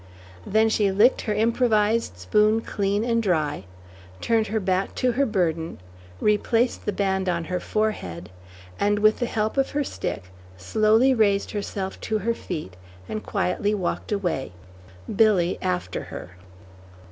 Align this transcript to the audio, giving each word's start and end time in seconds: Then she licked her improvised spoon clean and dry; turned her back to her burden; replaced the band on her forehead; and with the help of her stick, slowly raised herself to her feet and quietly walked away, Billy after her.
Then 0.47 0.67
she 0.67 0.91
licked 0.91 1.21
her 1.29 1.33
improvised 1.35 2.17
spoon 2.17 2.61
clean 2.61 3.03
and 3.03 3.21
dry; 3.21 3.65
turned 4.19 4.47
her 4.47 4.59
back 4.59 4.95
to 4.95 5.11
her 5.11 5.27
burden; 5.27 5.77
replaced 6.19 6.85
the 6.87 6.91
band 6.91 7.29
on 7.29 7.43
her 7.43 7.59
forehead; 7.59 8.31
and 8.79 8.97
with 8.97 9.19
the 9.19 9.27
help 9.27 9.57
of 9.57 9.69
her 9.69 9.83
stick, 9.83 10.31
slowly 10.57 11.13
raised 11.13 11.51
herself 11.51 12.01
to 12.01 12.17
her 12.17 12.33
feet 12.33 12.75
and 13.07 13.23
quietly 13.23 13.75
walked 13.75 14.11
away, 14.11 14.53
Billy 15.17 15.59
after 15.61 16.05
her. 16.05 16.31